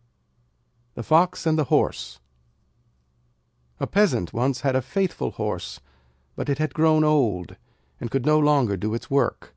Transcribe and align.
}]The 0.94 1.02
Fox 1.02 1.44
and 1.44 1.58
the 1.58 1.64
Horse 1.64 2.20
A 3.78 3.86
peasant 3.86 4.32
once 4.32 4.62
had 4.62 4.74
a 4.74 4.80
faithful 4.80 5.32
Horse, 5.32 5.78
but 6.36 6.48
it 6.48 6.56
had 6.56 6.72
grown 6.72 7.04
old 7.04 7.56
and 8.00 8.10
could 8.10 8.24
no 8.24 8.38
longer 8.38 8.78
do 8.78 8.94
its 8.94 9.10
work. 9.10 9.54